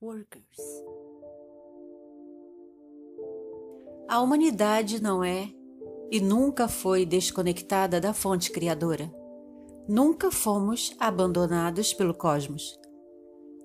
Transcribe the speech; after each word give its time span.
Workers. 0.00 0.44
A 4.08 4.20
humanidade 4.20 5.02
não 5.02 5.24
é 5.24 5.48
e 6.10 6.20
nunca 6.20 6.68
foi 6.68 7.04
desconectada 7.04 8.00
da 8.00 8.12
fonte 8.12 8.50
criadora. 8.50 9.12
Nunca 9.88 10.30
fomos 10.30 10.94
abandonados 10.98 11.92
pelo 11.92 12.14
cosmos. 12.14 12.78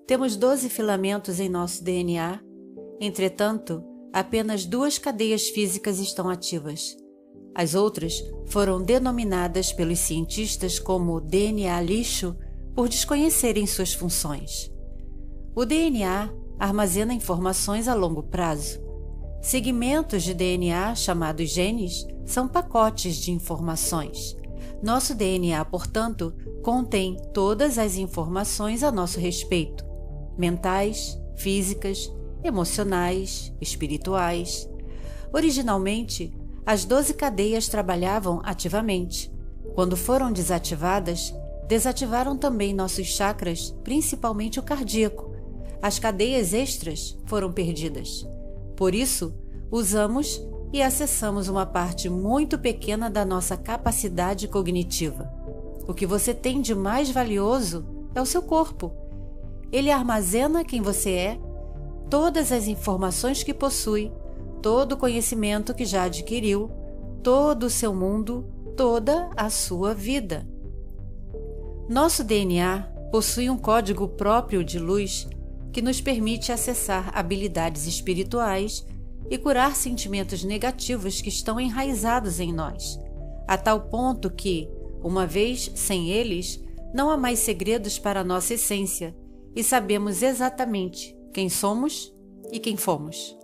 Temos 0.06 0.36
12 0.36 0.68
filamentos 0.68 1.38
em 1.38 1.48
nosso 1.48 1.84
DNA, 1.84 2.40
entretanto, 3.00 3.84
apenas 4.12 4.64
duas 4.64 4.98
cadeias 4.98 5.48
físicas 5.48 5.98
estão 5.98 6.28
ativas. 6.28 6.96
As 7.54 7.74
outras 7.74 8.22
foram 8.46 8.82
denominadas 8.82 9.72
pelos 9.72 9.98
cientistas 9.98 10.78
como 10.78 11.20
DNA 11.20 11.80
lixo 11.82 12.36
por 12.74 12.88
desconhecerem 12.88 13.66
suas 13.66 13.92
funções. 13.92 14.72
O 15.54 15.66
DNA 15.66 16.32
armazena 16.58 17.12
informações 17.12 17.86
a 17.86 17.92
longo 17.92 18.22
prazo. 18.22 18.80
Segmentos 19.42 20.22
de 20.22 20.32
DNA, 20.32 20.94
chamados 20.94 21.50
genes, 21.50 22.06
são 22.24 22.48
pacotes 22.48 23.16
de 23.16 23.32
informações. 23.32 24.34
Nosso 24.82 25.14
DNA, 25.14 25.62
portanto, 25.66 26.32
contém 26.62 27.18
todas 27.34 27.76
as 27.76 27.96
informações 27.96 28.82
a 28.82 28.90
nosso 28.90 29.20
respeito: 29.20 29.84
mentais, 30.38 31.20
físicas, 31.36 32.10
emocionais, 32.42 33.52
espirituais. 33.60 34.66
Originalmente, 35.34 36.32
as 36.64 36.86
12 36.86 37.12
cadeias 37.12 37.68
trabalhavam 37.68 38.40
ativamente. 38.42 39.30
Quando 39.74 39.98
foram 39.98 40.32
desativadas, 40.32 41.34
desativaram 41.68 42.38
também 42.38 42.72
nossos 42.72 43.06
chakras, 43.06 43.76
principalmente 43.84 44.58
o 44.58 44.62
cardíaco, 44.62 45.31
as 45.82 45.98
cadeias 45.98 46.54
extras 46.54 47.18
foram 47.26 47.52
perdidas. 47.52 48.24
Por 48.76 48.94
isso, 48.94 49.34
usamos 49.68 50.40
e 50.72 50.80
acessamos 50.80 51.48
uma 51.48 51.66
parte 51.66 52.08
muito 52.08 52.56
pequena 52.56 53.10
da 53.10 53.24
nossa 53.24 53.56
capacidade 53.56 54.46
cognitiva. 54.46 55.28
O 55.86 55.92
que 55.92 56.06
você 56.06 56.32
tem 56.32 56.60
de 56.60 56.72
mais 56.72 57.10
valioso 57.10 57.84
é 58.14 58.22
o 58.22 58.26
seu 58.26 58.40
corpo. 58.40 58.92
Ele 59.72 59.90
armazena 59.90 60.64
quem 60.64 60.80
você 60.80 61.10
é, 61.10 61.40
todas 62.08 62.52
as 62.52 62.68
informações 62.68 63.42
que 63.42 63.52
possui, 63.52 64.12
todo 64.62 64.92
o 64.92 64.96
conhecimento 64.96 65.74
que 65.74 65.84
já 65.84 66.04
adquiriu, 66.04 66.70
todo 67.22 67.64
o 67.64 67.70
seu 67.70 67.92
mundo, 67.92 68.46
toda 68.76 69.30
a 69.36 69.50
sua 69.50 69.92
vida. 69.92 70.46
Nosso 71.88 72.22
DNA 72.22 72.88
possui 73.10 73.50
um 73.50 73.58
código 73.58 74.06
próprio 74.08 74.64
de 74.64 74.78
luz 74.78 75.28
que 75.72 75.80
nos 75.80 76.00
permite 76.00 76.52
acessar 76.52 77.10
habilidades 77.16 77.86
espirituais 77.86 78.86
e 79.30 79.38
curar 79.38 79.74
sentimentos 79.74 80.44
negativos 80.44 81.22
que 81.22 81.28
estão 81.28 81.58
enraizados 81.58 82.38
em 82.38 82.52
nós, 82.52 82.98
a 83.48 83.56
tal 83.56 83.82
ponto 83.82 84.30
que, 84.30 84.68
uma 85.02 85.26
vez 85.26 85.72
sem 85.74 86.10
eles, 86.10 86.62
não 86.92 87.08
há 87.10 87.16
mais 87.16 87.38
segredos 87.38 87.98
para 87.98 88.22
nossa 88.22 88.54
essência 88.54 89.16
e 89.56 89.64
sabemos 89.64 90.22
exatamente 90.22 91.16
quem 91.32 91.48
somos 91.48 92.12
e 92.52 92.58
quem 92.58 92.76
fomos. 92.76 93.36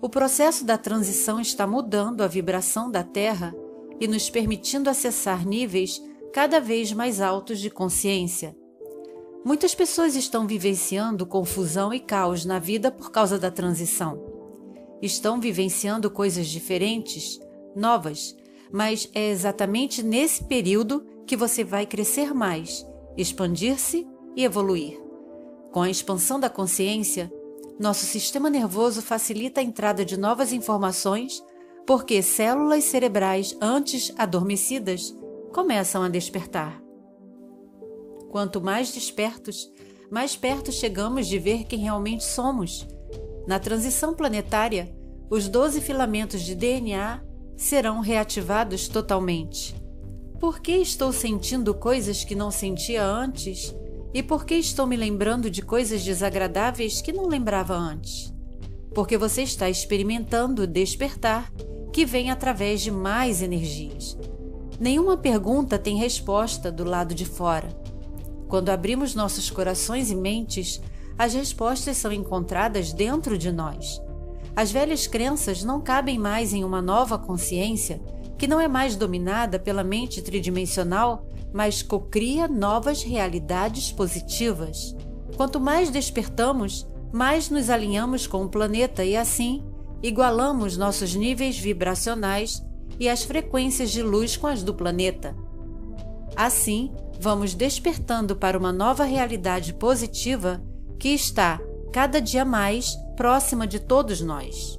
O 0.00 0.08
processo 0.08 0.64
da 0.64 0.78
transição 0.78 1.40
está 1.40 1.66
mudando 1.66 2.22
a 2.22 2.28
vibração 2.28 2.88
da 2.88 3.02
Terra 3.02 3.52
e 4.00 4.06
nos 4.06 4.30
permitindo 4.30 4.88
acessar 4.88 5.44
níveis 5.44 6.00
cada 6.32 6.60
vez 6.60 6.92
mais 6.92 7.20
altos 7.20 7.58
de 7.58 7.68
consciência 7.68 8.56
Muitas 9.44 9.74
pessoas 9.74 10.16
estão 10.16 10.46
vivenciando 10.46 11.24
confusão 11.24 11.94
e 11.94 12.00
caos 12.00 12.44
na 12.44 12.58
vida 12.58 12.90
por 12.90 13.10
causa 13.10 13.38
da 13.38 13.50
transição. 13.50 14.20
Estão 15.00 15.40
vivenciando 15.40 16.10
coisas 16.10 16.48
diferentes, 16.48 17.38
novas, 17.74 18.36
mas 18.72 19.08
é 19.14 19.30
exatamente 19.30 20.02
nesse 20.02 20.44
período 20.44 21.04
que 21.26 21.36
você 21.36 21.62
vai 21.62 21.86
crescer 21.86 22.34
mais, 22.34 22.84
expandir-se 23.16 24.06
e 24.36 24.44
evoluir. 24.44 25.00
Com 25.72 25.82
a 25.82 25.90
expansão 25.90 26.40
da 26.40 26.50
consciência, 26.50 27.32
nosso 27.78 28.04
sistema 28.06 28.50
nervoso 28.50 29.00
facilita 29.00 29.60
a 29.60 29.64
entrada 29.64 30.04
de 30.04 30.16
novas 30.16 30.52
informações 30.52 31.42
porque 31.86 32.20
células 32.20 32.84
cerebrais 32.84 33.56
antes 33.60 34.12
adormecidas 34.18 35.16
começam 35.52 36.02
a 36.02 36.08
despertar. 36.08 36.87
Quanto 38.30 38.60
mais 38.60 38.92
despertos, 38.92 39.70
mais 40.10 40.36
perto 40.36 40.70
chegamos 40.72 41.26
de 41.26 41.38
ver 41.38 41.64
quem 41.64 41.78
realmente 41.78 42.24
somos. 42.24 42.86
Na 43.46 43.58
transição 43.58 44.14
planetária, 44.14 44.94
os 45.30 45.48
12 45.48 45.80
filamentos 45.80 46.42
de 46.42 46.54
DNA 46.54 47.22
serão 47.56 48.00
reativados 48.00 48.88
totalmente. 48.88 49.74
Por 50.38 50.60
que 50.60 50.72
estou 50.72 51.12
sentindo 51.12 51.74
coisas 51.74 52.24
que 52.24 52.34
não 52.34 52.50
sentia 52.50 53.04
antes? 53.04 53.74
E 54.14 54.22
por 54.22 54.44
que 54.44 54.54
estou 54.54 54.86
me 54.86 54.96
lembrando 54.96 55.50
de 55.50 55.60
coisas 55.60 56.04
desagradáveis 56.04 57.00
que 57.00 57.12
não 57.12 57.26
lembrava 57.26 57.74
antes? 57.74 58.32
Porque 58.94 59.18
você 59.18 59.42
está 59.42 59.68
experimentando 59.68 60.66
despertar 60.66 61.52
que 61.92 62.06
vem 62.06 62.30
através 62.30 62.80
de 62.80 62.90
mais 62.90 63.42
energias. 63.42 64.16
Nenhuma 64.78 65.16
pergunta 65.16 65.78
tem 65.78 65.96
resposta 65.96 66.70
do 66.70 66.84
lado 66.84 67.14
de 67.14 67.24
fora. 67.24 67.68
Quando 68.48 68.70
abrimos 68.70 69.14
nossos 69.14 69.50
corações 69.50 70.10
e 70.10 70.16
mentes, 70.16 70.80
as 71.18 71.34
respostas 71.34 71.96
são 71.96 72.10
encontradas 72.10 72.92
dentro 72.92 73.36
de 73.36 73.52
nós. 73.52 74.00
As 74.56 74.72
velhas 74.72 75.06
crenças 75.06 75.62
não 75.62 75.80
cabem 75.80 76.18
mais 76.18 76.52
em 76.52 76.64
uma 76.64 76.80
nova 76.80 77.18
consciência 77.18 78.00
que 78.38 78.46
não 78.46 78.60
é 78.60 78.68
mais 78.68 78.96
dominada 78.96 79.58
pela 79.58 79.84
mente 79.84 80.22
tridimensional, 80.22 81.26
mas 81.52 81.82
cocria 81.82 82.46
novas 82.46 83.02
realidades 83.02 83.90
positivas. 83.90 84.96
Quanto 85.36 85.60
mais 85.60 85.90
despertamos, 85.90 86.86
mais 87.12 87.50
nos 87.50 87.68
alinhamos 87.68 88.26
com 88.26 88.44
o 88.44 88.48
planeta 88.48 89.04
e 89.04 89.16
assim 89.16 89.64
igualamos 90.02 90.76
nossos 90.76 91.14
níveis 91.14 91.58
vibracionais 91.58 92.64
e 92.98 93.08
as 93.08 93.24
frequências 93.24 93.90
de 93.90 94.02
luz 94.02 94.36
com 94.36 94.46
as 94.46 94.62
do 94.62 94.72
planeta. 94.72 95.36
Assim, 96.38 96.92
vamos 97.18 97.52
despertando 97.52 98.36
para 98.36 98.56
uma 98.56 98.72
nova 98.72 99.02
realidade 99.02 99.74
positiva 99.74 100.62
que 100.96 101.08
está 101.08 101.60
cada 101.92 102.20
dia 102.20 102.44
mais 102.44 102.94
próxima 103.16 103.66
de 103.66 103.80
todos 103.80 104.20
nós. 104.20 104.78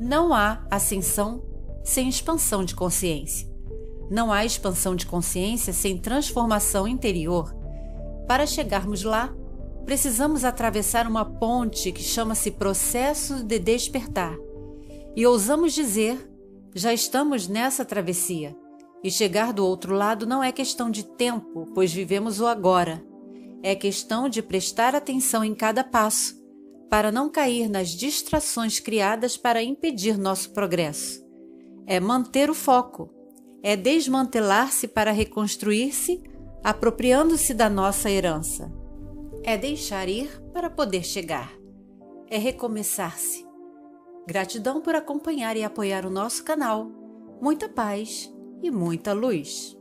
Não 0.00 0.34
há 0.34 0.66
ascensão 0.68 1.44
sem 1.84 2.08
expansão 2.08 2.64
de 2.64 2.74
consciência. 2.74 3.48
Não 4.10 4.32
há 4.32 4.44
expansão 4.44 4.96
de 4.96 5.06
consciência 5.06 5.72
sem 5.72 5.96
transformação 5.96 6.88
interior. 6.88 7.54
Para 8.26 8.44
chegarmos 8.44 9.04
lá, 9.04 9.32
precisamos 9.84 10.44
atravessar 10.44 11.06
uma 11.06 11.24
ponte 11.24 11.92
que 11.92 12.02
chama-se 12.02 12.50
processo 12.50 13.44
de 13.44 13.60
despertar. 13.60 14.36
E 15.14 15.24
ousamos 15.24 15.72
dizer, 15.72 16.28
já 16.74 16.92
estamos 16.92 17.46
nessa 17.46 17.84
travessia 17.84 18.56
e 19.02 19.10
chegar 19.10 19.52
do 19.52 19.64
outro 19.64 19.94
lado 19.94 20.26
não 20.26 20.42
é 20.42 20.50
questão 20.50 20.90
de 20.90 21.04
tempo, 21.04 21.66
pois 21.74 21.92
vivemos 21.92 22.40
o 22.40 22.46
agora. 22.46 23.04
É 23.62 23.74
questão 23.74 24.28
de 24.28 24.42
prestar 24.42 24.94
atenção 24.94 25.44
em 25.44 25.54
cada 25.54 25.84
passo, 25.84 26.36
para 26.88 27.12
não 27.12 27.28
cair 27.28 27.68
nas 27.68 27.90
distrações 27.90 28.80
criadas 28.80 29.36
para 29.36 29.62
impedir 29.62 30.18
nosso 30.18 30.52
progresso. 30.52 31.24
É 31.86 32.00
manter 32.00 32.50
o 32.50 32.54
foco, 32.54 33.10
é 33.62 33.76
desmantelar-se 33.76 34.88
para 34.88 35.10
reconstruir-se, 35.10 36.22
apropriando-se 36.62 37.54
da 37.54 37.68
nossa 37.68 38.10
herança. 38.10 38.72
É 39.42 39.56
deixar 39.56 40.08
ir 40.08 40.28
para 40.52 40.68
poder 40.68 41.04
chegar. 41.04 41.52
É 42.30 42.36
recomeçar-se. 42.36 43.46
Gratidão 44.26 44.80
por 44.80 44.94
acompanhar 44.94 45.56
e 45.56 45.64
apoiar 45.64 46.04
o 46.04 46.10
nosso 46.10 46.44
canal. 46.44 46.90
Muita 47.40 47.68
paz 47.68 48.30
e 48.62 48.70
muita 48.70 49.12
luz. 49.12 49.77